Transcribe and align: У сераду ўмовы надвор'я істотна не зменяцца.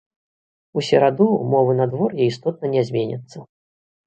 У 0.79 0.83
сераду 0.87 1.27
ўмовы 1.43 1.75
надвор'я 1.83 2.23
істотна 2.31 2.73
не 2.73 2.83
зменяцца. 2.89 3.37